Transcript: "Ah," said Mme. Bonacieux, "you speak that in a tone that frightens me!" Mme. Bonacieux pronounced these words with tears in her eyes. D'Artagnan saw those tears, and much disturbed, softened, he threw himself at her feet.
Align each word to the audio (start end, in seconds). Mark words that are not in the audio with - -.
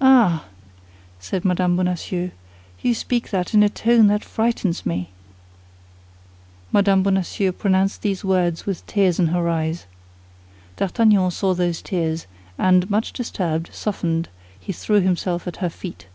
"Ah," 0.00 0.46
said 1.20 1.44
Mme. 1.44 1.76
Bonacieux, 1.76 2.30
"you 2.82 2.92
speak 2.92 3.30
that 3.30 3.54
in 3.54 3.62
a 3.62 3.68
tone 3.68 4.08
that 4.08 4.24
frightens 4.24 4.84
me!" 4.84 5.10
Mme. 6.72 7.02
Bonacieux 7.02 7.52
pronounced 7.52 8.02
these 8.02 8.24
words 8.24 8.66
with 8.66 8.84
tears 8.88 9.20
in 9.20 9.28
her 9.28 9.48
eyes. 9.48 9.86
D'Artagnan 10.76 11.30
saw 11.30 11.54
those 11.54 11.82
tears, 11.82 12.26
and 12.58 12.90
much 12.90 13.12
disturbed, 13.12 13.72
softened, 13.72 14.28
he 14.58 14.72
threw 14.72 14.98
himself 15.00 15.46
at 15.46 15.58
her 15.58 15.70
feet. 15.70 16.08